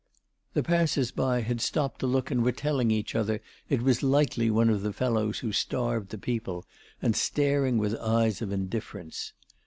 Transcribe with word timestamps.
The 0.55 0.63
passers 0.63 1.11
by 1.11 1.41
had 1.41 1.61
stopped 1.61 1.99
to 1.99 2.07
look 2.07 2.31
and 2.31 2.43
were 2.43 2.51
telling 2.51 2.89
each 2.89 3.13
other 3.13 3.39
it 3.69 3.83
was 3.83 4.01
likely 4.01 4.49
one 4.49 4.67
of 4.71 4.81
the 4.81 4.91
fellows 4.93 5.37
who 5.45 5.51
starved 5.51 6.09
the 6.09 6.17
people, 6.17 6.65
and 7.03 7.15
staring 7.15 7.77
with 7.77 7.93
eyes 7.97 8.41
of 8.41 8.51
indifference. 8.51 9.33